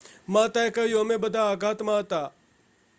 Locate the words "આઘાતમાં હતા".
1.47-2.27